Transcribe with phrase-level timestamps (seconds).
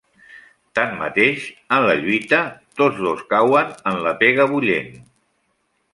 [0.79, 1.43] Tanmateix,
[1.77, 2.41] en la lluita,
[2.81, 4.93] tots dos cauen en la pega bullent.